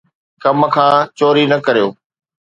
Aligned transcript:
ڪم 0.43 0.59
کان 0.73 0.93
چوري 1.17 1.43
نه 1.51 1.57
ڪريو. 1.65 1.87